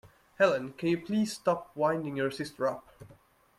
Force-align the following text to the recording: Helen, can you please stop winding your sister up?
Helen, 0.39 0.73
can 0.73 0.89
you 0.89 0.99
please 0.99 1.31
stop 1.33 1.69
winding 1.75 2.17
your 2.17 2.31
sister 2.31 2.67
up? 2.67 2.87